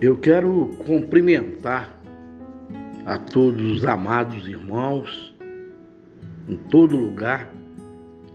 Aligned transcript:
Eu 0.00 0.16
quero 0.18 0.76
cumprimentar 0.84 1.96
a 3.06 3.18
todos 3.18 3.62
os 3.70 3.84
amados 3.84 4.48
irmãos 4.48 5.32
em 6.48 6.56
todo 6.56 6.96
lugar 6.96 7.48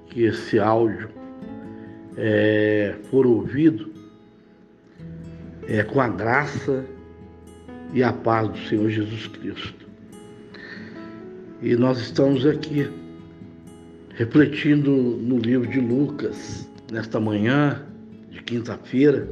que 0.05 0.23
esse 0.23 0.59
áudio 0.59 1.09
é, 2.15 2.95
for 3.09 3.27
ouvido 3.27 3.86
é, 5.67 5.83
com 5.83 5.99
a 5.99 6.07
graça 6.07 6.85
e 7.93 8.01
a 8.01 8.13
paz 8.13 8.49
do 8.49 8.57
Senhor 8.67 8.89
Jesus 8.89 9.27
Cristo. 9.27 9.85
E 11.61 11.75
nós 11.75 11.99
estamos 11.99 12.45
aqui 12.45 12.89
refletindo 14.15 14.91
no 14.91 15.37
livro 15.37 15.67
de 15.67 15.79
Lucas, 15.79 16.69
nesta 16.91 17.19
manhã 17.19 17.83
de 18.31 18.41
quinta-feira, 18.41 19.27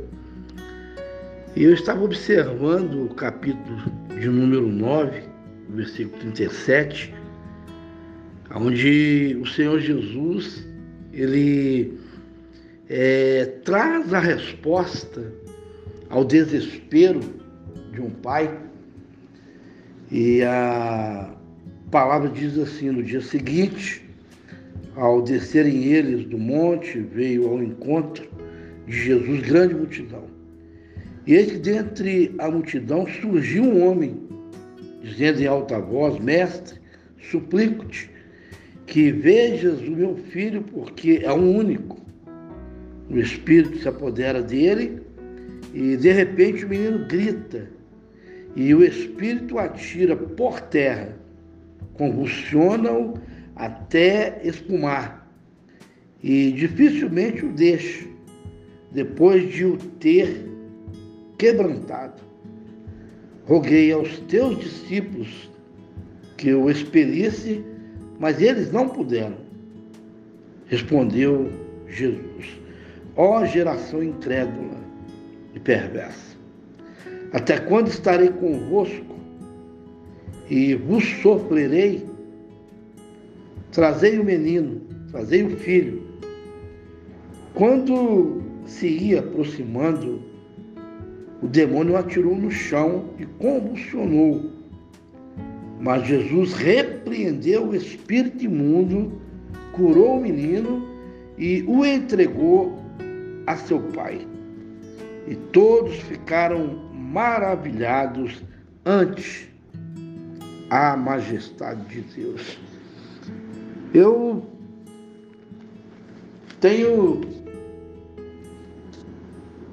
e 1.55 1.63
eu 1.63 1.73
estava 1.73 2.03
observando 2.03 3.05
o 3.05 3.13
capítulo 3.15 3.81
de 4.19 4.27
número 4.27 4.67
9, 4.67 5.23
versículo 5.69 6.19
37, 6.19 7.13
onde 8.53 9.37
o 9.41 9.45
Senhor 9.45 9.79
Jesus 9.79 10.67
ele 11.13 11.97
é, 12.89 13.45
traz 13.63 14.13
a 14.13 14.19
resposta 14.19 15.31
ao 16.09 16.23
desespero 16.23 17.19
de 17.91 18.01
um 18.01 18.09
pai. 18.09 18.57
E 20.11 20.43
a 20.43 21.33
palavra 21.91 22.29
diz 22.29 22.57
assim: 22.57 22.91
no 22.91 23.03
dia 23.03 23.21
seguinte, 23.21 24.03
ao 24.95 25.21
descerem 25.21 25.83
eles 25.85 26.25
do 26.25 26.37
monte, 26.37 26.99
veio 26.99 27.49
ao 27.49 27.61
encontro 27.61 28.27
de 28.87 28.93
Jesus 28.93 29.41
grande 29.41 29.75
multidão 29.75 30.35
e 31.27 31.33
eis 31.33 31.51
que 31.51 31.57
dentre 31.57 32.35
a 32.37 32.49
multidão 32.49 33.07
surgiu 33.07 33.63
um 33.63 33.87
homem, 33.87 34.15
dizendo 35.01 35.41
em 35.41 35.47
alta 35.47 35.79
voz: 35.79 36.19
Mestre, 36.19 36.79
suplico-te 37.31 38.09
que 38.85 39.11
vejas 39.11 39.79
o 39.81 39.91
meu 39.91 40.15
filho, 40.15 40.61
porque 40.61 41.21
é 41.23 41.33
um 41.33 41.55
único. 41.55 41.99
O 43.09 43.17
espírito 43.17 43.77
se 43.79 43.87
apodera 43.87 44.41
dele 44.41 45.01
e 45.75 45.97
de 45.97 46.09
repente 46.09 46.63
o 46.63 46.69
menino 46.69 47.05
grita 47.05 47.67
e 48.55 48.73
o 48.73 48.81
espírito 48.81 49.59
atira 49.59 50.15
por 50.15 50.61
terra, 50.61 51.13
convulsiona-o 51.95 53.15
até 53.53 54.39
espumar 54.41 55.29
e 56.23 56.53
dificilmente 56.53 57.45
o 57.45 57.51
deixa, 57.51 58.07
depois 58.93 59.51
de 59.51 59.65
o 59.65 59.75
ter 59.99 60.49
quebrantado. 61.37 62.23
Roguei 63.45 63.91
aos 63.91 64.17
teus 64.19 64.57
discípulos 64.57 65.51
que 66.37 66.53
o 66.53 66.69
expelisse, 66.69 67.61
mas 68.17 68.41
eles 68.41 68.71
não 68.71 68.87
puderam. 68.87 69.35
Respondeu 70.67 71.51
Jesus: 71.89 72.57
Ó 73.17 73.43
geração 73.45 74.01
incrédula 74.01 74.84
e 75.55 75.59
perversa, 75.59 76.37
até 77.31 77.57
quando 77.57 77.87
estarei 77.87 78.29
convosco 78.29 79.15
e 80.49 80.75
vos 80.75 81.03
sofrerei? 81.21 82.05
Trazei 83.71 84.19
o 84.19 84.23
menino, 84.23 84.81
trazei 85.11 85.43
o 85.43 85.57
filho. 85.57 86.03
Quando 87.53 88.43
se 88.65 88.87
ia 88.87 89.19
aproximando 89.19 90.21
o 91.45 91.47
demônio 91.47 91.95
atirou 91.95 92.35
no 92.35 92.49
chão 92.49 93.05
e 93.19 93.25
convulsionou. 93.25 94.49
Mas 95.79 96.07
Jesus 96.07 96.53
repreendeu 96.53 97.67
o 97.67 97.75
espírito 97.75 98.45
imundo, 98.45 99.11
curou 99.73 100.17
o 100.17 100.21
menino 100.21 100.87
e 101.37 101.63
o 101.67 101.85
entregou 101.85 102.79
a 103.45 103.55
seu 103.57 103.79
pai. 103.79 104.25
E 105.27 105.35
todos 105.35 105.95
ficaram 106.01 106.91
maravilhados 106.93 108.43
ante 108.85 109.51
a 110.69 110.95
majestade 110.95 111.83
de 111.85 112.01
Deus. 112.01 112.59
Eu 113.93 114.45
tenho 116.59 117.21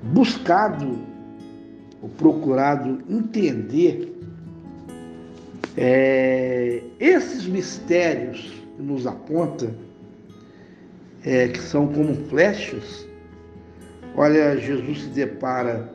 buscado 0.02 0.98
ou 2.00 2.08
procurado 2.08 3.02
entender 3.08 4.12
é, 5.76 6.82
esses 6.98 7.46
mistérios 7.46 8.52
que 8.76 8.82
nos 8.82 9.06
aponta, 9.06 9.72
é, 11.24 11.48
que 11.48 11.58
são 11.58 11.86
como 11.86 12.14
flechas. 12.28 13.06
Olha, 14.16 14.56
Jesus 14.56 15.02
se 15.02 15.08
depara 15.08 15.90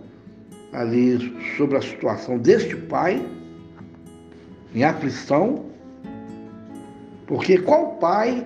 ali 0.73 1.35
sobre 1.55 1.78
a 1.78 1.81
situação 1.81 2.38
deste 2.38 2.75
pai, 2.75 3.23
em 4.73 4.83
aflição, 4.83 5.66
porque 7.27 7.57
qual 7.59 7.95
pai 7.97 8.45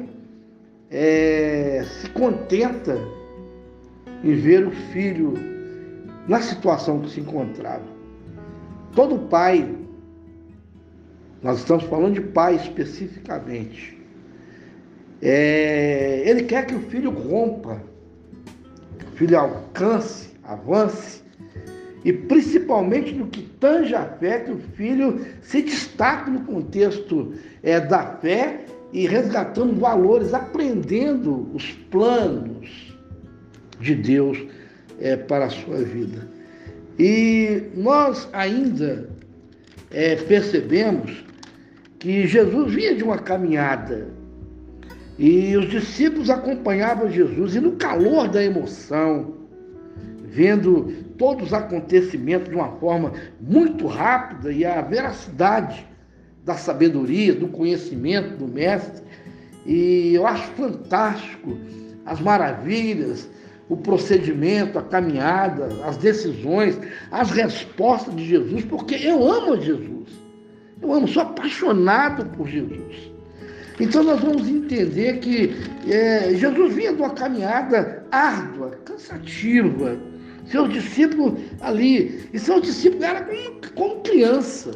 é, 0.90 1.86
se 1.86 2.10
contenta 2.10 2.98
em 4.24 4.36
ver 4.36 4.68
o 4.68 4.72
filho 4.72 5.34
na 6.28 6.42
situação 6.42 7.00
que 7.00 7.10
se 7.10 7.22
encontrava. 7.22 7.86
Todo 8.94 9.28
pai, 9.30 9.74
nós 11.42 11.60
estamos 11.60 11.86
falando 11.86 12.16
de 12.16 12.22
pai 12.22 12.56
especificamente, 12.56 13.98
é, 15.22 16.24
ele 16.26 16.44
quer 16.44 16.66
que 16.66 16.76
o 16.76 16.82
filho 16.82 17.12
rompa, 17.12 17.82
filho 19.22 19.38
alcance, 19.38 20.30
avance, 20.44 21.22
e 22.04 22.12
principalmente 22.12 23.14
no 23.14 23.28
que 23.28 23.44
tange 23.60 23.94
a 23.94 24.04
fé, 24.04 24.40
que 24.40 24.52
o 24.52 24.58
filho 24.76 25.24
se 25.44 25.62
destaque 25.62 26.32
no 26.32 26.40
contexto 26.40 27.32
é, 27.62 27.80
da 27.80 28.18
fé 28.18 28.66
e 28.92 29.06
resgatando 29.06 29.80
valores, 29.80 30.34
aprendendo 30.34 31.48
os 31.54 31.72
planos 31.92 32.98
de 33.80 33.94
Deus 33.94 34.44
é, 35.00 35.16
para 35.16 35.46
a 35.46 35.50
sua 35.52 35.78
vida. 35.84 36.28
E 36.98 37.62
nós 37.76 38.28
ainda 38.34 39.08
é, 39.92 40.16
percebemos 40.16 41.24
que 42.00 42.26
Jesus 42.26 42.74
vinha 42.74 42.96
de 42.96 43.04
uma 43.04 43.20
caminhada 43.20 44.08
e 45.22 45.56
os 45.56 45.70
discípulos 45.70 46.32
acompanhavam 46.32 47.08
Jesus, 47.08 47.54
e 47.54 47.60
no 47.60 47.74
calor 47.74 48.28
da 48.28 48.44
emoção, 48.44 49.36
vendo 50.24 50.92
todos 51.16 51.48
os 51.48 51.54
acontecimentos 51.54 52.50
de 52.50 52.56
uma 52.56 52.72
forma 52.78 53.14
muito 53.40 53.86
rápida 53.86 54.52
e 54.52 54.66
a 54.66 54.82
veracidade 54.82 55.88
da 56.44 56.56
sabedoria, 56.56 57.36
do 57.36 57.48
conhecimento 57.50 58.36
do 58.36 58.48
Mestre, 58.48 59.04
e 59.64 60.16
eu 60.16 60.26
acho 60.26 60.48
fantástico 60.54 61.56
as 62.04 62.20
maravilhas 62.20 63.30
o 63.70 63.78
procedimento, 63.78 64.80
a 64.80 64.82
caminhada, 64.82 65.70
as 65.86 65.98
decisões, 65.98 66.80
as 67.12 67.30
respostas 67.30 68.16
de 68.16 68.26
Jesus, 68.26 68.66
porque 68.66 68.96
eu 68.96 69.24
amo 69.32 69.62
Jesus. 69.62 70.10
Eu 70.82 70.92
amo, 70.92 71.08
sou 71.08 71.22
apaixonado 71.22 72.26
por 72.36 72.48
Jesus. 72.48 73.11
Então 73.82 74.04
nós 74.04 74.22
vamos 74.22 74.48
entender 74.48 75.18
que 75.18 75.56
é, 75.90 76.36
Jesus 76.36 76.76
vinha 76.76 76.94
de 76.94 77.02
uma 77.02 77.10
caminhada 77.10 78.06
árdua, 78.12 78.78
cansativa. 78.86 79.98
Seus 80.46 80.72
discípulos 80.72 81.42
ali, 81.62 82.30
e 82.32 82.38
seus 82.38 82.62
discípulos 82.62 83.04
eram 83.04 83.26
como, 83.26 83.74
como 83.74 84.04
criança. 84.04 84.72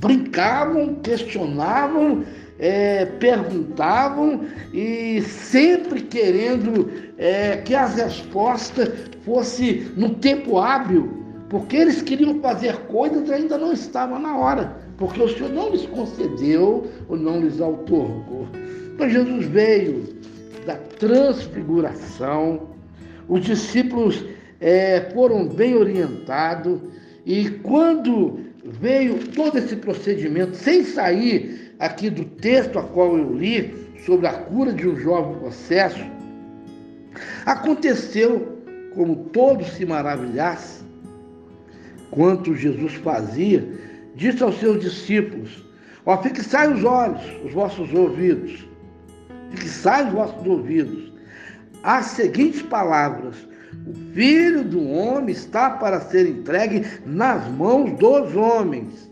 Brincavam, 0.00 0.96
questionavam, 0.96 2.24
é, 2.58 3.04
perguntavam 3.04 4.44
e 4.74 5.22
sempre 5.22 6.00
querendo 6.02 6.90
é, 7.16 7.58
que 7.58 7.76
as 7.76 7.94
respostas 7.94 8.88
fossem 9.24 9.82
no 9.96 10.16
tempo 10.16 10.58
hábil, 10.58 11.24
porque 11.48 11.76
eles 11.76 12.02
queriam 12.02 12.40
fazer 12.40 12.76
coisas 12.86 13.28
e 13.28 13.32
ainda 13.32 13.56
não 13.56 13.72
estavam 13.72 14.18
na 14.18 14.36
hora, 14.36 14.79
porque 15.00 15.22
o 15.22 15.28
Senhor 15.28 15.50
não 15.50 15.70
lhes 15.70 15.86
concedeu 15.86 16.86
ou 17.08 17.16
não 17.16 17.40
lhes 17.40 17.58
outorgou. 17.58 18.46
Então 18.94 19.08
Jesus 19.08 19.46
veio 19.46 20.04
da 20.66 20.76
transfiguração, 20.76 22.68
os 23.26 23.42
discípulos 23.42 24.22
é, 24.60 25.10
foram 25.14 25.48
bem 25.48 25.74
orientados 25.74 26.78
e 27.24 27.48
quando 27.48 28.40
veio 28.62 29.18
todo 29.28 29.56
esse 29.56 29.74
procedimento, 29.74 30.54
sem 30.54 30.84
sair 30.84 31.74
aqui 31.78 32.10
do 32.10 32.26
texto 32.26 32.78
a 32.78 32.82
qual 32.82 33.16
eu 33.16 33.32
li, 33.32 33.74
sobre 34.04 34.26
a 34.26 34.32
cura 34.32 34.72
de 34.72 34.86
um 34.86 34.96
jovem 34.96 35.38
processo, 35.38 36.04
aconteceu, 37.46 38.58
como 38.94 39.16
todos 39.32 39.66
se 39.68 39.86
maravilhassem, 39.86 40.86
quanto 42.10 42.54
Jesus 42.54 42.94
fazia, 42.94 43.66
disse 44.20 44.42
aos 44.42 44.60
seus 44.60 44.78
discípulos: 44.80 45.64
Ó, 46.04 46.16
fixai 46.22 46.72
os 46.72 46.84
olhos, 46.84 47.22
os 47.42 47.52
vossos 47.52 47.92
ouvidos, 47.94 48.68
fixai 49.50 50.06
os 50.06 50.12
vossos 50.12 50.46
ouvidos. 50.46 51.10
As 51.82 52.04
seguintes 52.06 52.60
palavras: 52.60 53.34
O 53.86 53.94
filho 54.12 54.62
do 54.62 54.86
homem 54.86 55.34
está 55.34 55.70
para 55.70 56.00
ser 56.00 56.28
entregue 56.28 56.84
nas 57.06 57.48
mãos 57.48 57.98
dos 57.98 58.36
homens. 58.36 59.10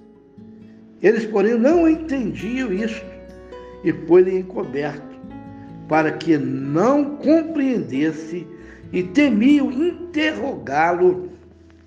Eles, 1.02 1.24
porém, 1.24 1.58
não 1.58 1.88
entendiam 1.88 2.70
isto 2.72 3.06
e 3.84 3.92
foi-lhe 4.06 4.40
encoberto, 4.40 5.16
para 5.88 6.12
que 6.12 6.36
não 6.36 7.16
compreendesse 7.16 8.46
e 8.92 9.02
temiam 9.04 9.70
interrogá-lo 9.70 11.30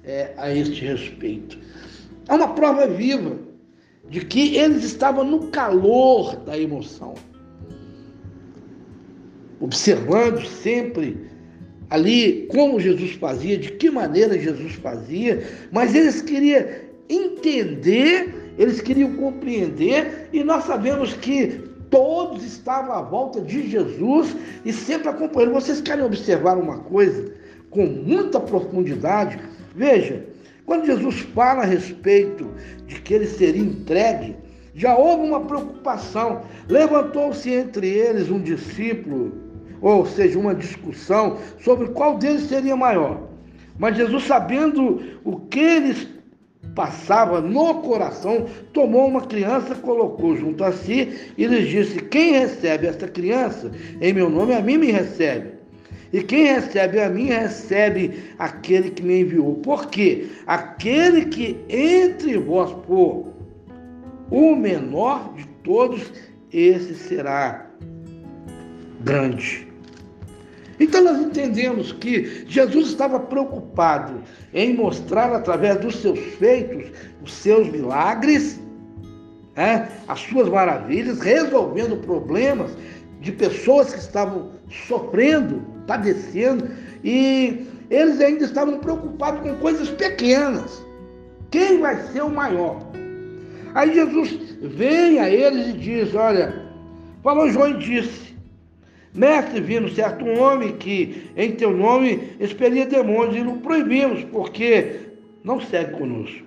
é, 0.03 0.33
a 0.37 0.51
este 0.55 0.85
respeito. 0.85 1.59
É 2.27 2.33
uma 2.33 2.53
prova 2.53 2.87
viva 2.87 3.37
de 4.09 4.25
que 4.25 4.55
eles 4.55 4.83
estavam 4.83 5.23
no 5.23 5.47
calor 5.47 6.35
da 6.37 6.57
emoção, 6.57 7.13
observando 9.59 10.45
sempre 10.45 11.29
ali 11.89 12.47
como 12.49 12.79
Jesus 12.79 13.13
fazia, 13.13 13.57
de 13.57 13.71
que 13.73 13.89
maneira 13.89 14.39
Jesus 14.39 14.73
fazia, 14.75 15.45
mas 15.71 15.93
eles 15.93 16.21
queriam 16.21 16.65
entender, 17.09 18.53
eles 18.57 18.79
queriam 18.81 19.13
compreender, 19.15 20.29
e 20.31 20.43
nós 20.43 20.63
sabemos 20.63 21.13
que 21.13 21.69
todos 21.89 22.43
estavam 22.43 22.93
à 22.93 23.01
volta 23.01 23.41
de 23.41 23.69
Jesus 23.69 24.35
e 24.63 24.71
sempre 24.71 25.09
acompanhando. 25.09 25.53
Vocês 25.53 25.81
querem 25.81 26.05
observar 26.05 26.57
uma 26.57 26.79
coisa 26.79 27.33
com 27.69 27.85
muita 27.85 28.39
profundidade? 28.39 29.37
Veja, 29.75 30.25
quando 30.71 30.85
Jesus 30.85 31.19
fala 31.35 31.63
a 31.63 31.65
respeito 31.65 32.49
de 32.87 32.95
que 33.01 33.13
ele 33.13 33.27
seria 33.27 33.61
entregue, 33.61 34.37
já 34.73 34.95
houve 34.95 35.27
uma 35.27 35.41
preocupação. 35.41 36.43
Levantou-se 36.69 37.51
entre 37.51 37.89
eles 37.89 38.31
um 38.31 38.41
discípulo, 38.41 39.33
ou 39.81 40.05
seja, 40.05 40.39
uma 40.39 40.55
discussão 40.55 41.39
sobre 41.59 41.89
qual 41.89 42.17
deles 42.17 42.43
seria 42.43 42.73
maior. 42.73 43.19
Mas 43.77 43.97
Jesus, 43.97 44.23
sabendo 44.23 45.01
o 45.25 45.41
que 45.41 45.59
eles 45.59 46.07
passava 46.73 47.41
no 47.41 47.81
coração, 47.81 48.45
tomou 48.71 49.09
uma 49.09 49.27
criança, 49.27 49.75
colocou 49.75 50.37
junto 50.37 50.63
a 50.63 50.71
si 50.71 51.33
e 51.37 51.47
lhes 51.47 51.67
disse: 51.67 51.99
Quem 52.03 52.31
recebe 52.31 52.87
esta 52.87 53.09
criança, 53.09 53.69
em 53.99 54.13
meu 54.13 54.29
nome, 54.29 54.53
a 54.53 54.61
mim 54.61 54.77
me 54.77 54.89
recebe. 54.89 55.51
E 56.13 56.21
quem 56.21 56.45
recebe 56.45 56.99
a 56.99 57.09
mim, 57.09 57.27
recebe 57.27 58.33
aquele 58.37 58.91
que 58.91 59.01
me 59.01 59.21
enviou. 59.21 59.55
Porque 59.55 60.27
aquele 60.45 61.25
que 61.25 61.57
entre 61.69 62.37
vós 62.37 62.71
for 62.85 63.27
o 64.29 64.55
menor 64.55 65.33
de 65.35 65.45
todos, 65.63 66.11
esse 66.51 66.95
será 66.95 67.65
grande. 69.01 69.67
Então 70.79 71.03
nós 71.03 71.19
entendemos 71.19 71.91
que 71.91 72.43
Jesus 72.47 72.87
estava 72.87 73.19
preocupado 73.19 74.21
em 74.53 74.73
mostrar 74.73 75.31
através 75.31 75.79
dos 75.79 75.97
seus 75.97 76.19
feitos 76.35 76.91
os 77.23 77.31
seus 77.33 77.69
milagres, 77.69 78.59
é, 79.55 79.87
as 80.07 80.19
suas 80.21 80.49
maravilhas, 80.49 81.19
resolvendo 81.19 81.97
problemas 81.97 82.71
de 83.19 83.31
pessoas 83.31 83.93
que 83.93 83.99
estavam 83.99 84.49
sofrendo, 84.87 85.61
padecendo, 85.85 86.69
e 87.03 87.67
eles 87.89 88.19
ainda 88.21 88.45
estavam 88.45 88.79
preocupados 88.79 89.41
com 89.41 89.55
coisas 89.57 89.89
pequenas. 89.89 90.83
Quem 91.49 91.79
vai 91.79 92.01
ser 92.07 92.21
o 92.21 92.29
maior? 92.29 92.81
Aí 93.73 93.93
Jesus 93.93 94.57
vem 94.61 95.19
a 95.19 95.29
eles 95.29 95.67
e 95.67 95.73
diz: 95.73 96.15
Olha, 96.15 96.65
falou 97.23 97.49
João 97.49 97.71
e 97.71 97.77
disse: 97.77 98.33
Mestre, 99.13 99.59
vimos 99.59 99.95
certo 99.95 100.25
homem 100.25 100.77
que 100.77 101.29
em 101.35 101.51
teu 101.51 101.71
nome 101.71 102.35
expelia 102.39 102.85
demônios 102.85 103.35
e 103.35 103.41
o 103.41 103.57
proibimos, 103.57 104.23
porque 104.25 104.99
não 105.43 105.59
segue 105.59 105.97
conosco. 105.97 106.45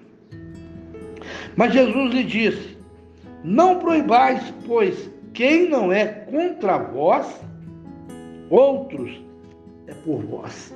Mas 1.56 1.72
Jesus 1.72 2.14
lhe 2.14 2.24
disse: 2.24 2.78
Não 3.42 3.78
proibais, 3.78 4.42
pois 4.66 5.10
quem 5.34 5.68
não 5.68 5.92
é 5.92 6.06
contra 6.06 6.78
vós, 6.78 7.26
outros 8.54 9.20
é 9.86 9.94
por 9.94 10.22
vós. 10.22 10.74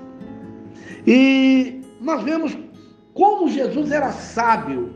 E 1.06 1.80
nós 2.00 2.22
vemos 2.22 2.56
como 3.14 3.48
Jesus 3.48 3.90
era 3.90 4.10
sábio 4.12 4.92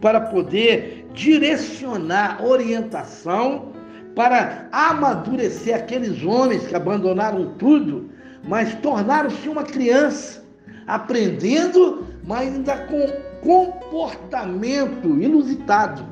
para 0.00 0.20
poder 0.20 1.08
direcionar 1.12 2.44
orientação 2.44 3.72
para 4.14 4.68
amadurecer 4.72 5.76
aqueles 5.76 6.24
homens 6.24 6.66
que 6.66 6.74
abandonaram 6.74 7.54
tudo, 7.54 8.10
mas 8.48 8.74
tornaram-se 8.76 9.48
uma 9.48 9.62
criança, 9.62 10.44
aprendendo, 10.88 12.04
mas 12.26 12.52
ainda 12.52 12.76
com 12.86 13.06
comportamento 13.42 15.06
inusitado. 15.20 16.04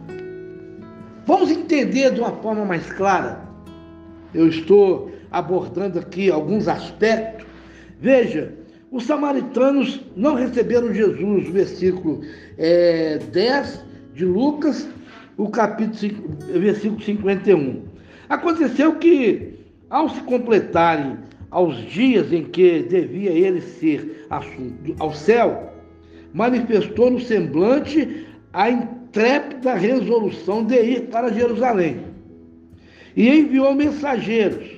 Vamos 1.26 1.50
entender 1.50 2.12
de 2.12 2.20
uma 2.20 2.30
forma 2.36 2.64
mais 2.64 2.86
clara. 2.92 3.40
Eu 4.32 4.48
estou 4.48 5.10
abordando 5.36 5.98
aqui 5.98 6.30
alguns 6.30 6.66
aspectos. 6.66 7.46
Veja, 8.00 8.54
os 8.90 9.04
samaritanos 9.04 10.00
não 10.16 10.34
receberam 10.34 10.94
Jesus, 10.94 11.48
versículo 11.48 12.22
é, 12.56 13.18
10 13.18 13.84
de 14.14 14.24
Lucas, 14.24 14.88
o 15.36 15.50
capítulo 15.50 15.94
5, 15.94 16.58
versículo 16.58 17.02
51. 17.02 17.82
Aconteceu 18.30 18.96
que, 18.96 19.58
ao 19.90 20.08
se 20.08 20.20
completarem 20.22 21.18
aos 21.50 21.76
dias 21.90 22.32
em 22.32 22.44
que 22.44 22.82
devia 22.82 23.30
ele 23.30 23.60
ser 23.60 24.26
assunto 24.30 24.96
ao 24.98 25.12
céu, 25.12 25.74
manifestou 26.32 27.10
no 27.10 27.20
semblante 27.20 28.26
a 28.54 28.70
intrépida 28.70 29.74
resolução 29.74 30.64
de 30.64 30.80
ir 30.80 31.00
para 31.08 31.32
Jerusalém. 31.32 32.00
E 33.14 33.28
enviou 33.28 33.74
mensageiros 33.74 34.75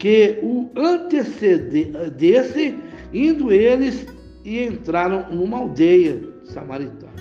que 0.00 0.40
o 0.42 0.68
antecedessem, 0.76 2.80
indo 3.14 3.52
eles 3.52 4.04
e 4.44 4.64
entraram 4.64 5.30
numa 5.30 5.58
aldeia 5.58 6.20
samaritana 6.44 7.12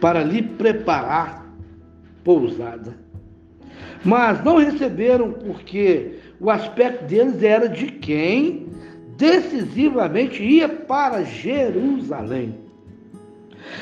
para 0.00 0.22
lhe 0.22 0.42
preparar 0.42 1.50
pousada 2.22 3.00
mas 4.04 4.42
não 4.44 4.56
receberam 4.56 5.32
porque 5.32 6.18
o 6.40 6.50
aspecto 6.50 7.04
deles 7.04 7.42
era 7.42 7.68
de 7.68 7.86
quem 7.86 8.66
decisivamente 9.16 10.42
ia 10.42 10.68
para 10.68 11.22
Jerusalém. 11.22 12.54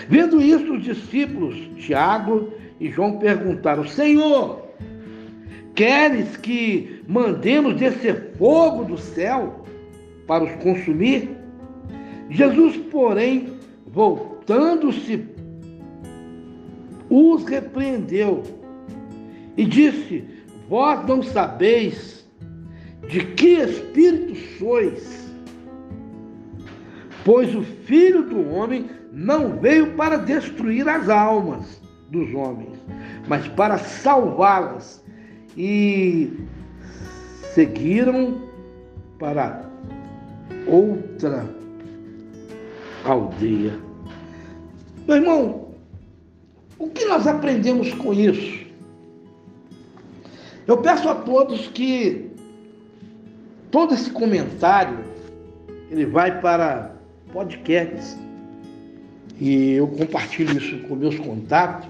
Vendo 0.09 0.41
isso, 0.41 0.75
os 0.75 0.83
discípulos 0.83 1.57
Tiago 1.77 2.53
e 2.81 2.91
João 2.91 3.19
perguntaram: 3.19 3.87
Senhor, 3.87 4.68
queres 5.79 6.37
que 6.37 7.05
mandemos 7.07 7.77
descer 7.77 8.33
fogo 8.37 8.83
do 8.83 8.99
céu 8.99 9.65
para 10.27 10.43
os 10.43 10.51
consumir? 10.61 11.31
Jesus, 12.29 12.77
porém, 12.91 13.53
voltando-se, 13.87 15.25
os 17.09 17.45
repreendeu 17.45 18.43
e 19.57 19.65
disse: 19.65 20.25
Vós 20.69 21.07
não 21.07 21.23
sabeis 21.23 22.29
de 23.09 23.25
que 23.25 23.61
espírito 23.61 24.35
sois, 24.59 25.33
pois 27.25 27.55
o 27.55 27.63
Filho 27.63 28.25
do 28.25 28.51
Homem 28.51 28.91
não 29.13 29.57
veio 29.61 29.95
para 29.95 30.17
destruir 30.17 30.89
as 30.89 31.09
almas 31.09 31.81
dos 32.11 32.35
homens, 32.35 32.77
mas 33.29 33.47
para 33.47 33.79
salvá-las. 33.79 35.07
E 35.59 36.33
seguiram 37.53 38.41
para 39.19 39.69
outra 40.69 41.53
aldeia. 43.05 43.77
Meu 45.09 45.17
irmão, 45.17 45.69
o 46.79 46.89
que 46.89 47.05
nós 47.07 47.27
aprendemos 47.27 47.93
com 47.95 48.15
isso? 48.15 48.65
Eu 50.65 50.77
peço 50.77 51.09
a 51.09 51.17
todos 51.17 51.67
que 51.67 52.31
todo 53.73 53.95
esse 53.95 54.11
comentário 54.11 54.99
ele 55.91 56.07
vai 56.07 56.41
para 56.41 56.95
podcasts 57.33 58.17
e 59.41 59.73
eu 59.73 59.89
compartilho 59.89 60.57
isso 60.57 60.79
com 60.87 60.95
meus 60.95 61.19
contatos, 61.19 61.89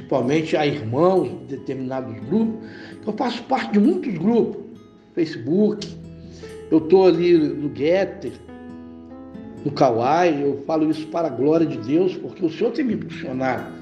principalmente 0.00 0.56
a 0.56 0.66
irmãos 0.66 1.28
de 1.28 1.56
determinados 1.56 2.14
grupos. 2.26 2.68
Eu 3.06 3.12
faço 3.12 3.42
parte 3.44 3.72
de 3.72 3.80
muitos 3.80 4.12
grupos, 4.16 4.62
Facebook, 5.14 5.86
eu 6.70 6.78
estou 6.78 7.06
ali 7.06 7.36
no 7.36 7.74
Getter, 7.74 8.32
no 9.64 9.70
Kawaii, 9.72 10.42
eu 10.42 10.62
falo 10.66 10.90
isso 10.90 11.06
para 11.08 11.28
a 11.28 11.30
glória 11.30 11.66
de 11.66 11.76
Deus, 11.78 12.16
porque 12.16 12.44
o 12.44 12.50
Senhor 12.50 12.72
tem 12.72 12.84
me 12.84 12.94
impulsionado. 12.94 13.72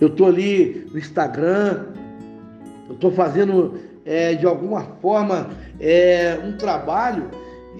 Eu 0.00 0.08
estou 0.08 0.28
ali 0.28 0.86
no 0.90 0.98
Instagram, 0.98 1.86
eu 2.88 2.94
estou 2.94 3.10
fazendo 3.10 3.78
é, 4.04 4.34
de 4.34 4.46
alguma 4.46 4.82
forma 5.02 5.50
é, 5.78 6.38
um 6.44 6.56
trabalho 6.56 7.30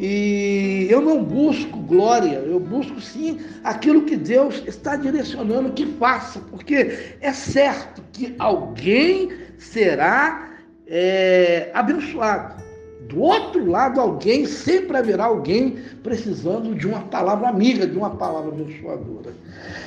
e 0.03 0.87
eu 0.89 1.03
não 1.03 1.23
busco 1.23 1.77
glória, 1.81 2.39
eu 2.39 2.59
busco 2.59 2.99
sim 3.03 3.39
aquilo 3.63 4.07
que 4.07 4.17
Deus 4.17 4.63
está 4.67 4.97
direcionando 4.97 5.73
que 5.73 5.85
faça, 5.85 6.41
porque 6.51 7.17
é 7.21 7.33
certo 7.35 8.03
que 8.11 8.35
alguém 8.39 9.31
será 9.59 10.53
é, 10.87 11.71
abençoado. 11.75 12.63
Do 13.11 13.21
outro 13.21 13.69
lado, 13.69 14.01
alguém, 14.01 14.47
sempre 14.47 14.97
haverá 14.97 15.25
alguém 15.25 15.77
precisando 16.03 16.75
de 16.75 16.87
uma 16.87 17.01
palavra 17.03 17.49
amiga, 17.49 17.87
de 17.87 17.99
uma 17.99 18.11
palavra 18.11 18.53
abençoadora. 18.53 19.35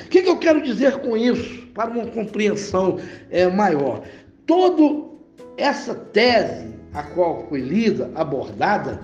O 0.04 0.08
que, 0.10 0.22
que 0.22 0.28
eu 0.28 0.38
quero 0.38 0.62
dizer 0.62 0.98
com 0.98 1.16
isso, 1.16 1.66
para 1.74 1.90
uma 1.90 2.06
compreensão 2.06 3.00
é, 3.32 3.48
maior? 3.48 4.02
Toda 4.46 5.08
essa 5.56 5.92
tese, 5.92 6.72
a 6.92 7.02
qual 7.02 7.46
foi 7.48 7.60
lida, 7.62 8.12
abordada, 8.14 9.00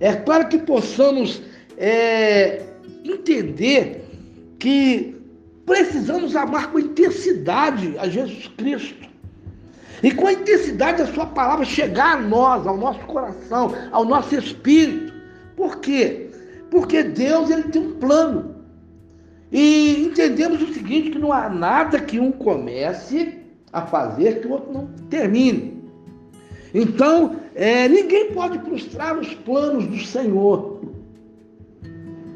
é 0.00 0.14
para 0.14 0.44
que 0.44 0.58
possamos 0.58 1.42
é, 1.76 2.62
entender 3.04 4.04
que 4.58 5.14
precisamos 5.66 6.36
amar 6.36 6.70
com 6.70 6.78
intensidade 6.78 7.96
a 7.98 8.08
Jesus 8.08 8.48
Cristo. 8.56 9.04
E 10.02 10.10
com 10.10 10.26
a 10.26 10.32
intensidade 10.32 10.98
da 10.98 11.06
sua 11.12 11.26
palavra 11.26 11.64
chegar 11.64 12.18
a 12.18 12.20
nós, 12.20 12.66
ao 12.66 12.76
nosso 12.76 13.00
coração, 13.00 13.74
ao 13.90 14.04
nosso 14.04 14.34
espírito. 14.34 15.12
Por 15.56 15.78
quê? 15.78 16.28
Porque 16.70 17.02
Deus 17.02 17.50
ele 17.50 17.64
tem 17.64 17.80
um 17.80 17.92
plano. 17.94 18.56
E 19.50 20.04
entendemos 20.04 20.60
o 20.60 20.74
seguinte, 20.74 21.10
que 21.10 21.18
não 21.18 21.32
há 21.32 21.48
nada 21.48 22.00
que 22.00 22.18
um 22.18 22.32
comece 22.32 23.38
a 23.72 23.82
fazer 23.82 24.40
que 24.40 24.46
o 24.46 24.52
outro 24.52 24.72
não 24.72 24.86
termine. 25.08 25.82
Então, 26.74 27.36
é, 27.54 27.88
ninguém 27.88 28.32
pode 28.32 28.58
frustrar 28.58 29.16
os 29.18 29.32
planos 29.34 29.86
do 29.86 29.98
Senhor. 30.04 30.80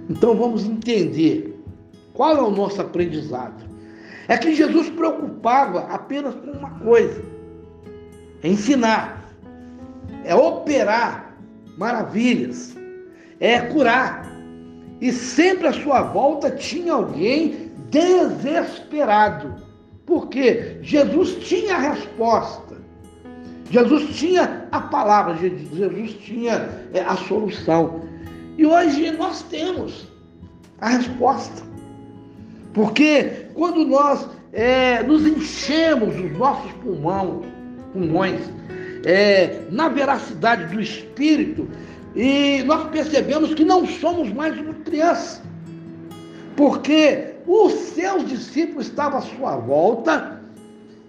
Então 0.08 0.34
vamos 0.36 0.64
entender 0.64 1.58
qual 2.14 2.36
é 2.36 2.40
o 2.40 2.50
nosso 2.50 2.80
aprendizado. 2.80 3.68
É 4.28 4.36
que 4.36 4.54
Jesus 4.54 4.88
preocupava 4.90 5.80
apenas 5.80 6.34
com 6.34 6.52
uma 6.52 6.70
coisa: 6.78 7.22
é 8.42 8.48
ensinar, 8.48 9.34
é 10.24 10.34
operar 10.34 11.36
maravilhas, 11.76 12.76
é 13.40 13.60
curar. 13.60 14.28
E 15.00 15.12
sempre 15.12 15.68
à 15.68 15.72
sua 15.72 16.02
volta 16.02 16.50
tinha 16.50 16.92
alguém 16.92 17.70
desesperado. 17.90 19.54
Porque 20.04 20.78
Jesus 20.80 21.36
tinha 21.46 21.76
a 21.76 21.92
resposta. 21.92 22.78
Jesus 23.70 24.16
tinha 24.16 24.57
a 24.70 24.80
palavra, 24.80 25.34
Jesus 25.36 26.12
tinha 26.20 26.68
é, 26.92 27.00
a 27.00 27.16
solução. 27.16 28.02
E 28.56 28.66
hoje 28.66 29.10
nós 29.12 29.42
temos 29.42 30.08
a 30.80 30.88
resposta. 30.90 31.62
Porque 32.72 33.48
quando 33.54 33.84
nós 33.84 34.28
é, 34.52 35.02
nos 35.02 35.26
enchemos 35.26 36.14
os 36.18 36.36
nossos 36.38 36.70
pulmões, 36.74 37.46
pulmões 37.92 38.40
é, 39.04 39.60
na 39.70 39.88
veracidade 39.88 40.74
do 40.74 40.80
Espírito, 40.80 41.68
e 42.14 42.62
nós 42.64 42.88
percebemos 42.90 43.54
que 43.54 43.64
não 43.64 43.86
somos 43.86 44.32
mais 44.32 44.58
uma 44.58 44.74
criança. 44.74 45.42
Porque 46.56 47.34
os 47.46 47.72
seus 47.72 48.28
discípulos 48.28 48.86
estavam 48.86 49.18
à 49.18 49.22
sua 49.22 49.56
volta 49.56 50.42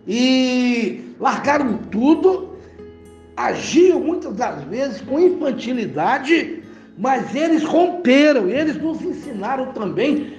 e 0.08 1.13
largaram 1.20 1.78
tudo 1.92 2.49
agiam 3.39 4.01
muitas 4.01 4.36
das 4.36 4.62
vezes 4.65 5.01
com 5.01 5.17
infantilidade, 5.17 6.62
mas 6.98 7.34
eles 7.34 7.63
romperam, 7.63 8.50
eles 8.50 8.75
nos 8.75 9.01
ensinaram 9.01 9.72
também 9.72 10.34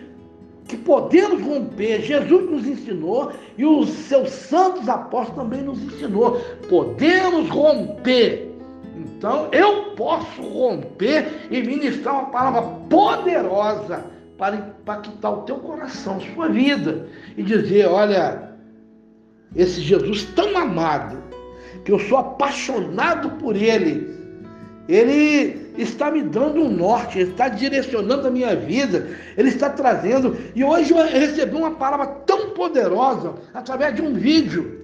que 0.68 0.76
podemos 0.76 1.42
romper. 1.42 2.02
Jesus 2.02 2.50
nos 2.50 2.66
ensinou 2.66 3.32
e 3.56 3.64
os 3.64 3.88
seus 3.88 4.28
santos 4.28 4.86
apóstolos 4.86 5.42
também 5.42 5.62
nos 5.62 5.82
ensinou. 5.82 6.38
Podemos 6.68 7.48
romper. 7.48 8.50
Então 8.94 9.48
eu 9.50 9.92
posso 9.96 10.42
romper 10.42 11.48
e 11.50 11.62
ministrar 11.62 12.14
uma 12.16 12.30
palavra 12.30 12.62
poderosa 12.90 14.04
para 14.36 14.56
impactar 14.56 15.30
o 15.30 15.42
teu 15.42 15.56
coração, 15.56 16.20
sua 16.34 16.50
vida 16.50 17.08
e 17.34 17.42
dizer: 17.42 17.88
olha, 17.88 18.50
esse 19.56 19.80
Jesus 19.80 20.24
tão 20.36 20.54
amado 20.56 21.30
que 21.84 21.92
eu 21.92 21.98
sou 21.98 22.18
apaixonado 22.18 23.30
por 23.38 23.56
Ele. 23.56 24.18
Ele 24.88 25.72
está 25.78 26.10
me 26.10 26.22
dando 26.22 26.62
um 26.62 26.70
norte, 26.70 27.18
Ele 27.18 27.30
está 27.30 27.48
direcionando 27.48 28.26
a 28.26 28.30
minha 28.30 28.56
vida, 28.56 29.16
Ele 29.36 29.48
está 29.48 29.70
trazendo. 29.70 30.36
E 30.54 30.64
hoje 30.64 30.92
eu 30.92 30.98
recebi 31.06 31.54
uma 31.54 31.72
palavra 31.72 32.06
tão 32.26 32.50
poderosa 32.50 33.34
através 33.54 33.94
de 33.94 34.02
um 34.02 34.14
vídeo. 34.14 34.80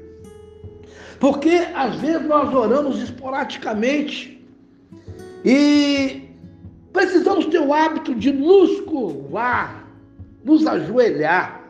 Porque 1.19 1.67
às 1.75 1.97
vezes 1.97 2.27
nós 2.27 2.55
oramos 2.55 3.03
esporadicamente 3.03 4.45
e 5.45 6.31
precisamos 6.93 7.47
ter 7.47 7.59
o 7.59 7.73
hábito 7.73 8.15
de 8.15 8.33
nos 8.33 8.81
curvar, 8.83 9.89
nos 10.45 10.67
ajoelhar 10.67 11.66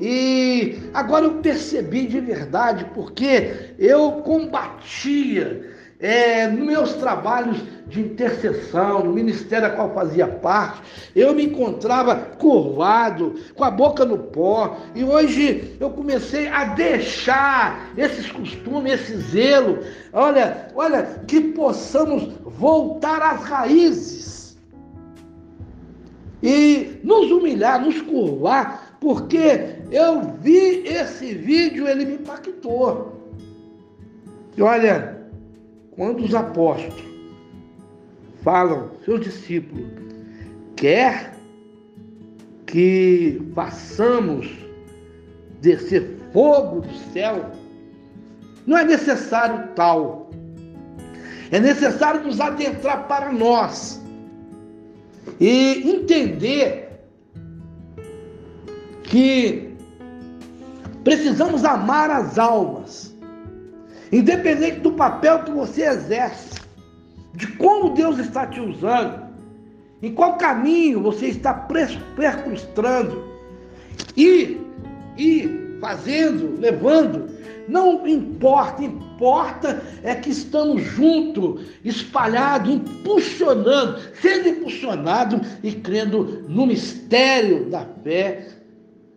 e 0.00 0.78
agora 0.92 1.26
eu 1.26 1.34
percebi 1.34 2.06
de 2.06 2.20
verdade, 2.20 2.84
porque 2.94 3.74
eu 3.78 4.12
combatia 4.22 5.72
é, 6.00 6.48
nos 6.48 6.66
meus 6.66 6.92
trabalhos 6.94 7.62
de 7.86 8.00
intercessão, 8.00 9.04
no 9.04 9.12
ministério 9.12 9.68
a 9.68 9.70
qual 9.70 9.94
fazia 9.94 10.26
parte, 10.26 10.82
eu 11.14 11.32
me 11.32 11.44
encontrava 11.44 12.16
curvado, 12.16 13.34
com 13.54 13.62
a 13.62 13.70
boca 13.70 14.04
no 14.04 14.18
pó, 14.18 14.76
e 14.94 15.04
hoje 15.04 15.76
eu 15.78 15.90
comecei 15.90 16.48
a 16.48 16.64
deixar 16.64 17.90
esses 17.96 18.30
costumes, 18.30 18.94
esse 18.94 19.16
zelo. 19.16 19.78
Olha, 20.12 20.68
olha, 20.74 21.02
que 21.26 21.40
possamos 21.40 22.34
voltar 22.44 23.22
às 23.22 23.42
raízes 23.44 24.58
e 26.42 27.00
nos 27.04 27.30
humilhar, 27.30 27.80
nos 27.80 28.02
curvar 28.02 28.94
porque 29.04 29.83
eu 29.94 30.20
vi 30.40 30.88
esse 30.88 31.34
vídeo, 31.34 31.86
ele 31.86 32.04
me 32.04 32.14
impactou. 32.14 33.32
E 34.56 34.60
olha, 34.60 35.24
quando 35.92 36.24
os 36.24 36.34
apóstolos 36.34 37.04
falam, 38.42 38.90
seus 39.04 39.20
discípulos, 39.20 39.86
quer 40.74 41.32
que 42.66 43.40
façamos 43.54 44.50
descer 45.60 46.18
fogo 46.32 46.80
do 46.80 46.94
céu, 47.12 47.52
não 48.66 48.76
é 48.76 48.84
necessário 48.84 49.68
tal. 49.76 50.28
É 51.52 51.60
necessário 51.60 52.24
nos 52.24 52.40
adentrar 52.40 53.06
para 53.06 53.30
nós 53.32 54.02
e 55.38 55.88
entender 55.88 57.04
que 59.04 59.73
precisamos 61.04 61.64
amar 61.64 62.10
as 62.10 62.38
almas, 62.38 63.14
independente 64.10 64.80
do 64.80 64.92
papel 64.92 65.44
que 65.44 65.50
você 65.50 65.82
exerce, 65.82 66.54
de 67.34 67.46
como 67.58 67.90
Deus 67.90 68.18
está 68.18 68.46
te 68.46 68.60
usando, 68.60 69.22
em 70.02 70.14
qual 70.14 70.38
caminho 70.38 71.02
você 71.02 71.26
está 71.26 71.52
percrustrando, 71.52 73.22
e, 74.16 74.60
e 75.18 75.78
fazendo, 75.80 76.58
levando, 76.58 77.28
não 77.68 78.06
importa, 78.06 78.82
importa 78.82 79.82
é 80.02 80.14
que 80.14 80.30
estamos 80.30 80.82
juntos, 80.82 81.66
espalhados, 81.84 82.74
impulsionando, 82.74 84.00
sendo 84.20 84.48
impulsionados 84.48 85.40
e 85.62 85.72
crendo 85.72 86.44
no 86.48 86.66
mistério 86.66 87.70
da 87.70 87.86
fé 88.02 88.48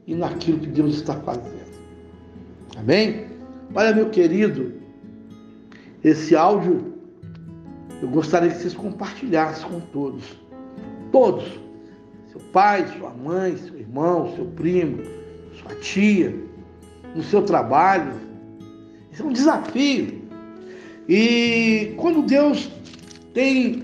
e 0.06 0.16
naquilo 0.16 0.60
que 0.60 0.68
Deus 0.68 0.96
está 0.96 1.14
fazendo. 1.16 1.67
Amém? 2.78 3.26
Olha, 3.74 3.94
meu 3.94 4.10
querido, 4.10 4.74
esse 6.04 6.36
áudio 6.36 6.94
eu 8.02 8.08
gostaria 8.08 8.52
que 8.52 8.58
vocês 8.58 8.76
compartilhassem 8.76 9.68
com 9.68 9.80
todos. 9.80 10.24
Todos. 11.12 11.60
Seu 12.32 12.40
pai, 12.52 12.88
sua 12.98 13.10
mãe, 13.10 13.58
seu 13.58 13.80
irmão, 13.80 14.36
seu 14.36 14.46
primo, 14.46 15.02
sua 15.60 15.74
tia, 15.76 16.36
no 17.16 17.24
seu 17.24 17.42
trabalho. 17.42 18.14
Isso 19.12 19.24
é 19.24 19.26
um 19.26 19.34
desafio. 19.34 20.22
E 21.10 21.96
quando 21.98 22.22
Deus 22.22 22.72
tem 23.34 23.84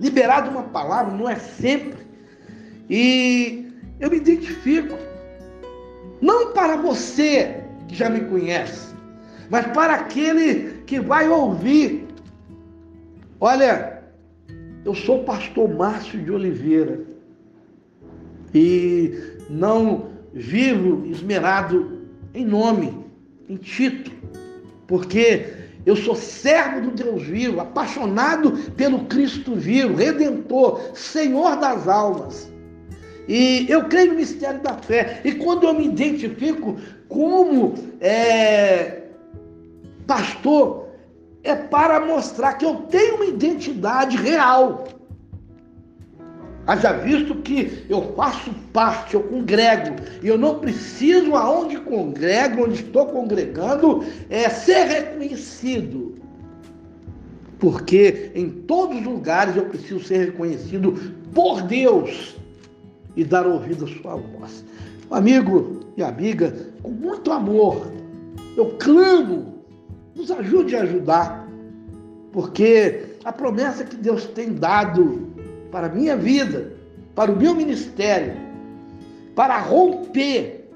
liberado 0.00 0.50
uma 0.50 0.64
palavra, 0.64 1.16
não 1.16 1.28
é 1.28 1.36
sempre. 1.36 2.04
E 2.90 3.70
eu 4.00 4.10
me 4.10 4.16
identifico. 4.16 4.98
Não 6.20 6.52
para 6.52 6.76
você 6.76 7.61
que 7.92 7.98
já 7.98 8.08
me 8.08 8.22
conhece, 8.22 8.94
mas 9.50 9.66
para 9.66 9.94
aquele 9.94 10.82
que 10.86 10.98
vai 10.98 11.28
ouvir. 11.28 12.08
Olha, 13.38 14.02
eu 14.84 14.94
sou 14.94 15.24
pastor 15.24 15.68
Márcio 15.68 16.18
de 16.20 16.32
Oliveira 16.32 17.00
e 18.54 19.14
não 19.50 20.10
vivo 20.32 21.04
esmerado 21.06 22.00
em 22.34 22.46
nome, 22.46 23.04
em 23.48 23.56
título, 23.56 24.16
porque 24.86 25.52
eu 25.84 25.94
sou 25.94 26.14
servo 26.14 26.80
do 26.80 26.90
Deus 26.92 27.22
vivo, 27.24 27.60
apaixonado 27.60 28.52
pelo 28.74 29.04
Cristo 29.04 29.54
vivo, 29.54 29.96
redentor, 29.96 30.80
Senhor 30.94 31.56
das 31.56 31.86
almas. 31.86 32.50
E 33.28 33.66
eu 33.68 33.84
creio 33.84 34.12
no 34.12 34.16
mistério 34.16 34.60
da 34.60 34.74
fé. 34.74 35.20
E 35.24 35.32
quando 35.32 35.64
eu 35.64 35.74
me 35.74 35.86
identifico 35.86 36.76
como 37.08 37.74
é, 38.00 39.02
pastor, 40.06 40.88
é 41.44 41.54
para 41.54 42.00
mostrar 42.00 42.54
que 42.54 42.64
eu 42.64 42.76
tenho 42.88 43.16
uma 43.16 43.26
identidade 43.26 44.16
real. 44.16 44.84
Haja 46.66 46.92
visto 46.92 47.34
que 47.36 47.84
eu 47.88 48.14
faço 48.14 48.52
parte, 48.72 49.14
eu 49.14 49.22
congrego, 49.24 49.96
e 50.22 50.28
eu 50.28 50.38
não 50.38 50.60
preciso, 50.60 51.34
aonde 51.34 51.76
congrego, 51.78 52.64
onde 52.64 52.84
estou 52.84 53.06
congregando, 53.06 54.04
é 54.30 54.48
ser 54.48 54.84
reconhecido. 54.84 56.14
Porque 57.58 58.30
em 58.34 58.48
todos 58.48 58.98
os 58.98 59.04
lugares 59.04 59.56
eu 59.56 59.66
preciso 59.66 60.04
ser 60.04 60.26
reconhecido 60.26 60.92
por 61.34 61.62
Deus 61.62 62.36
e 63.16 63.24
dar 63.24 63.46
ouvido 63.46 63.84
à 63.84 63.88
sua 63.88 64.16
voz. 64.16 64.64
Amigo 65.10 65.80
e 65.96 66.02
amiga, 66.02 66.54
com 66.82 66.90
muito 66.90 67.30
amor, 67.30 67.92
eu 68.56 68.76
clamo, 68.78 69.64
nos 70.14 70.30
ajude 70.30 70.76
a 70.76 70.82
ajudar, 70.82 71.48
porque 72.32 73.02
a 73.24 73.32
promessa 73.32 73.84
que 73.84 73.96
Deus 73.96 74.24
tem 74.26 74.54
dado 74.54 75.28
para 75.70 75.86
a 75.86 75.90
minha 75.90 76.16
vida, 76.16 76.72
para 77.14 77.30
o 77.30 77.36
meu 77.36 77.54
ministério, 77.54 78.34
para 79.34 79.58
romper, 79.58 80.70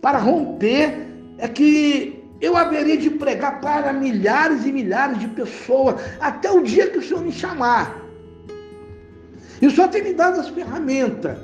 para 0.00 0.18
romper 0.18 1.06
é 1.38 1.48
que 1.48 2.24
eu 2.40 2.56
haveria 2.56 2.96
de 2.96 3.10
pregar 3.10 3.60
para 3.60 3.92
milhares 3.92 4.64
e 4.66 4.72
milhares 4.72 5.18
de 5.18 5.28
pessoas 5.28 5.96
até 6.20 6.50
o 6.50 6.62
dia 6.62 6.90
que 6.90 6.98
o 6.98 7.02
Senhor 7.02 7.22
me 7.22 7.32
chamar. 7.32 8.05
E 9.60 9.66
o 9.66 9.70
Senhor 9.70 9.88
tem 9.88 10.02
me 10.02 10.12
dado 10.12 10.40
as 10.40 10.48
ferramentas. 10.48 11.38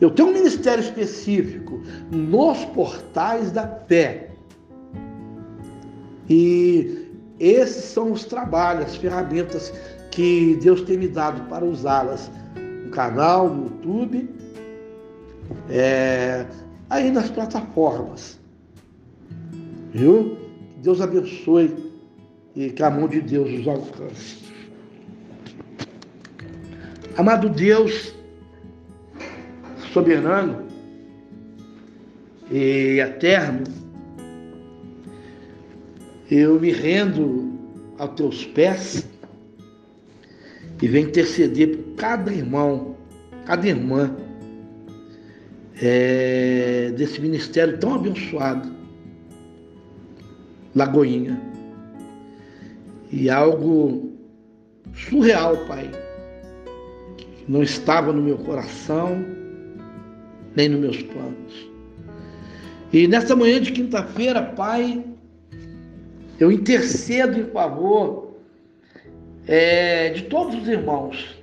Eu 0.00 0.10
tenho 0.10 0.28
um 0.28 0.32
ministério 0.32 0.82
específico 0.82 1.80
nos 2.10 2.64
portais 2.66 3.50
da 3.50 3.66
fé. 3.66 4.30
E 6.28 7.08
esses 7.40 7.84
são 7.84 8.12
os 8.12 8.24
trabalhos, 8.24 8.86
as 8.86 8.96
ferramentas 8.96 9.72
que 10.10 10.58
Deus 10.62 10.82
tem 10.82 10.98
me 10.98 11.08
dado 11.08 11.48
para 11.48 11.64
usá-las 11.64 12.30
no 12.84 12.90
canal, 12.90 13.48
no 13.48 13.64
YouTube, 13.64 14.28
é, 15.70 16.46
aí 16.90 17.10
nas 17.10 17.30
plataformas. 17.30 18.38
Viu? 19.92 20.36
Que 20.74 20.82
Deus 20.82 21.00
abençoe 21.00 21.92
e 22.54 22.70
que 22.70 22.82
a 22.82 22.90
mão 22.90 23.08
de 23.08 23.20
Deus 23.20 23.50
os 23.60 23.68
alcance. 23.68 24.45
Amado 27.16 27.48
Deus, 27.48 28.14
soberano 29.90 30.66
e 32.50 33.00
eterno, 33.00 33.64
eu 36.30 36.60
me 36.60 36.72
rendo 36.72 37.58
aos 37.98 38.10
teus 38.16 38.44
pés 38.44 39.08
e 40.82 40.86
venho 40.86 41.08
interceder 41.08 41.78
por 41.78 41.94
cada 41.94 42.30
irmão, 42.30 42.94
cada 43.46 43.66
irmã 43.66 44.14
é, 45.80 46.92
desse 46.98 47.18
ministério 47.22 47.78
tão 47.78 47.94
abençoado, 47.94 48.70
Lagoinha. 50.74 51.40
E 53.10 53.30
algo 53.30 54.12
surreal, 54.92 55.56
Pai, 55.66 55.90
não 57.48 57.62
estava 57.62 58.12
no 58.12 58.22
meu 58.22 58.38
coração, 58.38 59.24
nem 60.54 60.68
nos 60.68 60.80
meus 60.80 61.02
planos. 61.02 61.70
E 62.92 63.06
nessa 63.06 63.36
manhã 63.36 63.60
de 63.60 63.72
quinta-feira, 63.72 64.42
Pai, 64.42 65.04
eu 66.38 66.50
intercedo 66.50 67.38
em 67.38 67.44
favor 67.44 68.36
é, 69.46 70.10
de 70.10 70.22
todos 70.22 70.54
os 70.54 70.68
irmãos, 70.68 71.36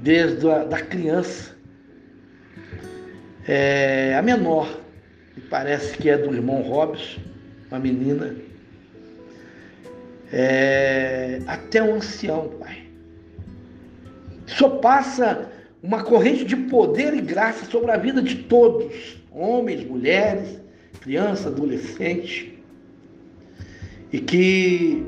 desde 0.00 0.48
a 0.48 0.64
da 0.64 0.80
criança, 0.80 1.56
é, 3.46 4.14
a 4.16 4.22
menor, 4.22 4.68
me 5.36 5.42
parece 5.42 5.96
que 5.96 6.08
é 6.08 6.18
do 6.18 6.34
irmão 6.34 6.62
Robson, 6.62 7.20
uma 7.70 7.78
menina, 7.78 8.34
é, 10.32 11.40
até 11.46 11.82
o 11.82 11.94
ancião, 11.94 12.48
Pai. 12.60 12.81
Só 14.56 14.68
passa 14.68 15.50
uma 15.82 16.02
corrente 16.04 16.44
de 16.44 16.56
poder 16.56 17.14
e 17.14 17.20
graça 17.20 17.64
sobre 17.66 17.90
a 17.90 17.96
vida 17.96 18.22
de 18.22 18.36
todos, 18.36 19.16
homens, 19.30 19.84
mulheres, 19.84 20.60
criança, 21.00 21.48
adolescente, 21.48 22.58
e 24.12 24.20
que 24.20 25.04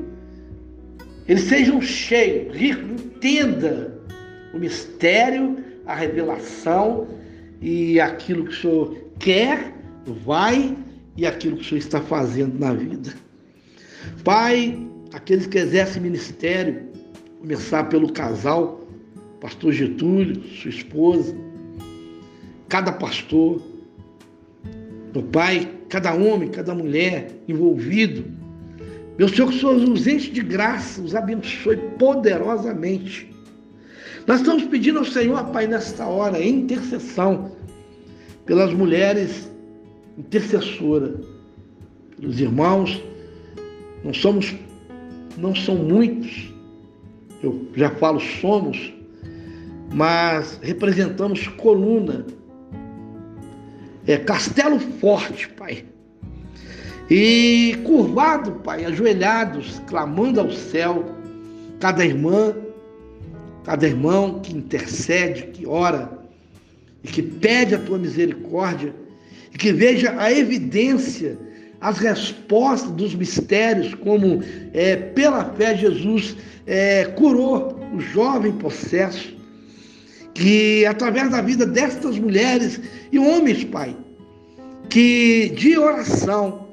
eles 1.27 1.43
sejam 1.43 1.81
cheios, 1.81 2.55
ricos, 2.55 3.01
entenda 3.01 3.97
o 4.53 4.59
mistério, 4.59 5.57
a 5.85 5.95
revelação 5.95 7.07
e 7.61 7.99
aquilo 7.99 8.45
que 8.45 8.51
o 8.51 8.55
Senhor 8.55 8.97
quer, 9.19 9.73
vai 10.05 10.75
e 11.15 11.25
aquilo 11.25 11.57
que 11.57 11.63
o 11.63 11.65
Senhor 11.65 11.79
está 11.79 12.01
fazendo 12.01 12.59
na 12.59 12.73
vida. 12.73 13.13
Pai, 14.23 14.77
aqueles 15.13 15.47
que 15.47 15.57
exercem 15.57 16.01
ministério, 16.01 16.87
começar 17.39 17.85
pelo 17.85 18.11
casal, 18.11 18.84
pastor 19.45 19.71
Getúlio, 19.73 20.41
sua 20.59 20.71
esposa, 20.71 21.37
cada 22.67 22.91
pastor, 22.91 23.61
meu 25.13 25.21
pai, 25.21 25.71
cada 25.87 26.15
homem, 26.15 26.49
cada 26.49 26.73
mulher 26.73 27.31
envolvido. 27.47 28.25
Meu 29.19 29.29
Senhor, 29.29 29.51
que 29.51 29.59
Senhor 29.59 29.75
os 29.75 30.07
enche 30.07 30.31
de 30.31 30.41
graça, 30.41 30.99
os 30.99 31.13
abençoe 31.13 31.77
poderosamente. 31.99 33.31
Nós 34.25 34.39
estamos 34.39 34.63
pedindo 34.63 34.97
ao 34.97 35.05
Senhor, 35.05 35.45
Pai, 35.51 35.67
nesta 35.67 36.07
hora, 36.07 36.43
intercessão, 36.43 37.51
pelas 38.47 38.73
mulheres 38.73 39.47
intercessoras, 40.17 41.23
pelos 42.17 42.39
irmãos, 42.39 42.99
não 44.03 44.11
somos, 44.11 44.55
não 45.37 45.53
são 45.53 45.75
muitos, 45.75 46.51
eu 47.43 47.67
já 47.75 47.91
falo 47.91 48.19
somos, 48.19 48.94
mas 49.93 50.59
representamos 50.61 51.47
coluna, 51.47 52.25
é 54.07 54.17
castelo 54.17 54.79
forte, 54.79 55.49
Pai. 55.49 55.85
E 57.09 57.77
curvado, 57.83 58.51
Pai, 58.63 58.85
ajoelhados, 58.85 59.81
clamando 59.87 60.39
ao 60.39 60.51
céu, 60.51 61.05
cada 61.79 62.05
irmã, 62.05 62.55
cada 63.63 63.87
irmão 63.87 64.39
que 64.39 64.55
intercede, 64.55 65.47
que 65.47 65.65
ora 65.65 66.11
e 67.03 67.07
que 67.07 67.21
pede 67.21 67.75
a 67.75 67.79
tua 67.79 67.97
misericórdia 67.97 68.93
e 69.53 69.57
que 69.57 69.71
veja 69.71 70.15
a 70.17 70.31
evidência, 70.31 71.37
as 71.79 71.99
respostas 71.99 72.91
dos 72.91 73.13
mistérios, 73.13 73.93
como 73.95 74.41
é, 74.73 74.95
pela 74.95 75.45
fé 75.53 75.75
Jesus 75.75 76.35
é, 76.65 77.05
curou 77.05 77.79
o 77.93 77.99
jovem 77.99 78.51
possesso, 78.53 79.34
que 80.35 80.85
através 80.85 81.31
da 81.31 81.41
vida 81.41 81.65
destas 81.65 82.19
mulheres 82.19 82.79
e 83.11 83.17
homens, 83.17 83.63
Pai, 83.63 83.97
que 84.89 85.49
de 85.55 85.75
oração 85.77 86.67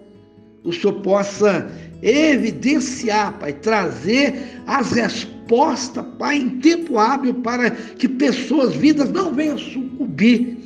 o 0.62 0.72
Senhor 0.72 1.00
possa 1.00 1.70
evidenciar, 2.02 3.38
Pai, 3.38 3.54
trazer 3.54 4.60
as 4.66 4.92
respostas 4.92 5.32
resposta, 5.52 6.02
Pai, 6.02 6.36
em 6.36 6.60
tempo 6.60 6.98
hábil 6.98 7.34
para 7.34 7.70
que 7.70 8.08
pessoas, 8.08 8.74
vidas 8.74 9.10
não 9.10 9.34
venham 9.34 9.58
sucumbir, 9.58 10.56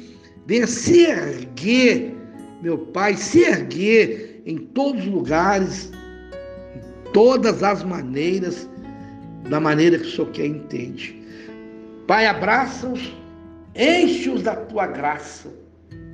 venham 0.46 0.66
se 0.66 1.06
erguer, 1.06 2.14
meu 2.62 2.78
Pai, 2.78 3.16
se 3.16 3.40
erguer 3.40 4.42
em 4.46 4.58
todos 4.58 5.02
os 5.02 5.08
lugares, 5.08 5.90
em 6.76 7.12
todas 7.12 7.62
as 7.62 7.82
maneiras, 7.82 8.68
da 9.48 9.58
maneira 9.58 9.98
que 9.98 10.06
o 10.06 10.10
Senhor 10.10 10.30
quer 10.30 10.46
entende. 10.46 11.20
Pai, 12.06 12.26
abraça-os, 12.26 13.12
enche-os 13.74 14.42
da 14.42 14.54
tua 14.54 14.86
graça 14.86 15.52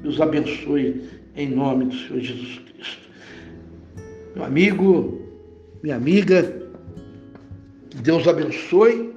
e 0.02 0.08
os 0.08 0.20
abençoe 0.20 1.08
em 1.36 1.50
nome 1.50 1.86
do 1.86 1.94
Senhor 1.94 2.20
Jesus 2.20 2.58
Cristo. 2.60 3.08
Meu 4.34 4.44
amigo, 4.44 5.20
minha 5.82 5.96
amiga, 5.96 6.62
Deus 8.02 8.26
abençoe. 8.26 9.12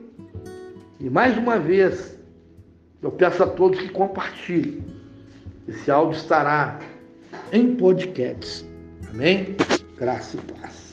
E 0.99 1.09
mais 1.09 1.37
uma 1.37 1.57
vez, 1.57 2.17
eu 3.01 3.11
peço 3.11 3.43
a 3.43 3.47
todos 3.47 3.79
que 3.79 3.89
compartilhem. 3.89 4.83
Esse 5.67 5.89
áudio 5.89 6.17
estará 6.17 6.79
em 7.51 7.75
podcasts. 7.75 8.65
Amém? 9.09 9.55
Graça 9.97 10.37
e 10.37 10.53
paz. 10.53 10.84